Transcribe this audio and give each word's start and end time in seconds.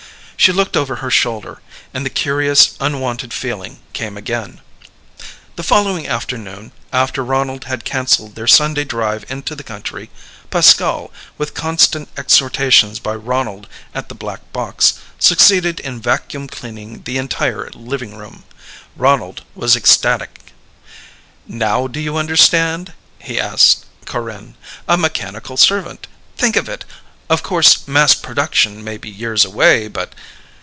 She 0.41 0.51
looked 0.51 0.75
over 0.75 0.95
her 0.95 1.11
shoulder, 1.11 1.61
and 1.93 2.03
the 2.03 2.09
curious, 2.09 2.73
unwanted 2.79 3.31
feeling 3.31 3.77
came 3.93 4.17
again. 4.17 4.61
The 5.55 5.61
following 5.61 6.07
afternoon 6.07 6.71
after 6.91 7.23
Ronald 7.23 7.65
had 7.65 7.85
cancelled 7.85 8.33
their 8.33 8.47
Sunday 8.47 8.83
drive 8.83 9.23
into 9.29 9.53
the 9.55 9.61
country 9.63 10.09
Pascal, 10.49 11.11
with 11.37 11.53
constant 11.53 12.09
exhortations 12.17 12.97
by 12.97 13.13
Ronald 13.13 13.67
at 13.93 14.09
the 14.09 14.15
black 14.15 14.41
box, 14.51 14.95
succeeded 15.19 15.79
in 15.79 16.01
vacuum 16.01 16.47
cleaning 16.47 17.03
the 17.03 17.19
entire 17.19 17.69
living 17.75 18.15
room. 18.17 18.43
Ronald 18.95 19.43
was 19.53 19.75
ecstatic. 19.75 20.53
"Now 21.45 21.85
do 21.85 21.99
you 21.99 22.17
understand?" 22.17 22.93
he 23.19 23.39
asked 23.39 23.85
Corinne. 24.05 24.55
"A 24.87 24.97
mechanical 24.97 25.55
servant! 25.55 26.07
Think 26.35 26.55
of 26.55 26.67
it! 26.67 26.83
Of 27.29 27.43
course 27.43 27.87
mass 27.87 28.13
production 28.13 28.83
may 28.83 28.97
be 28.97 29.09
years 29.09 29.45
away, 29.45 29.87
but 29.87 30.11